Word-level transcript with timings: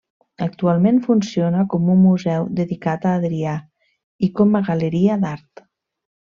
Actualment 0.43 0.95
funciona 1.07 1.65
com 1.73 1.91
un 1.97 2.01
museu 2.07 2.49
dedicat 2.61 3.07
a 3.09 3.13
Adrià 3.19 3.55
i 4.29 4.33
com 4.41 4.53
una 4.57 4.67
galeria 4.73 5.23
d'art. 5.27 5.67